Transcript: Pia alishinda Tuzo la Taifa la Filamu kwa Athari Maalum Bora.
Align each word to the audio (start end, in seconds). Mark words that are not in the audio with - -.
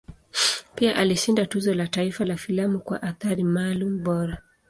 Pia 0.75 0.95
alishinda 0.95 1.45
Tuzo 1.45 1.73
la 1.73 1.87
Taifa 1.87 2.25
la 2.25 2.37
Filamu 2.37 2.79
kwa 2.79 3.01
Athari 3.01 3.43
Maalum 3.43 4.03
Bora. 4.03 4.37